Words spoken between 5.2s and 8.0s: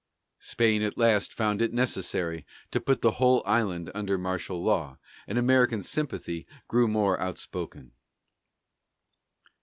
and American sympathy grew more outspoken.